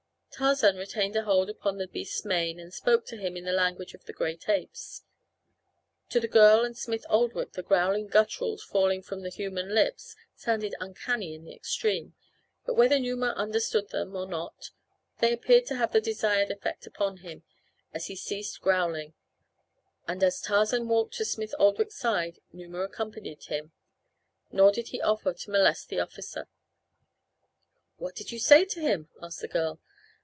Tarzan 0.33 0.77
retained 0.77 1.15
a 1.15 1.23
hold 1.23 1.51
upon 1.51 1.77
the 1.77 1.87
beast's 1.87 2.25
mane 2.25 2.59
and 2.59 2.73
spoke 2.73 3.05
to 3.07 3.17
him 3.17 3.37
in 3.37 3.43
the 3.43 3.51
language 3.51 3.93
of 3.93 4.05
the 4.05 4.13
great 4.13 4.49
apes. 4.49 5.03
To 6.09 6.19
the 6.19 6.27
girl 6.27 6.63
and 6.65 6.75
Smith 6.75 7.05
Oldwick 7.11 7.51
the 7.51 7.61
growling 7.61 8.07
gutturals 8.07 8.63
falling 8.63 9.03
from 9.03 9.23
human 9.25 9.75
lips 9.75 10.15
sounded 10.33 10.73
uncanny 10.79 11.35
in 11.35 11.43
the 11.43 11.53
extreme, 11.53 12.15
but 12.65 12.73
whether 12.73 12.97
Numa 12.97 13.33
understood 13.37 13.89
them 13.89 14.15
or 14.15 14.25
not 14.25 14.71
they 15.19 15.31
appeared 15.31 15.67
to 15.67 15.75
have 15.75 15.91
the 15.91 16.01
desired 16.01 16.49
effect 16.49 16.87
upon 16.87 17.17
him, 17.17 17.43
as 17.93 18.07
he 18.07 18.15
ceased 18.15 18.61
growling, 18.61 19.13
and 20.07 20.23
as 20.23 20.41
Tarzan 20.41 20.87
walked 20.87 21.13
to 21.15 21.25
Smith 21.25 21.53
Oldwick's 21.59 21.99
side 21.99 22.39
Numa 22.51 22.79
accompanied 22.79 23.43
him, 23.43 23.73
nor 24.51 24.71
did 24.71 24.87
he 24.87 25.01
offer 25.01 25.33
to 25.35 25.51
molest 25.51 25.89
the 25.89 25.99
officer. 25.99 26.47
"What 27.97 28.15
did 28.15 28.31
you 28.31 28.39
say 28.39 28.65
to 28.65 28.79
him?" 28.79 29.09
asked 29.21 29.41
the 29.41 29.47
girl. 29.47 29.79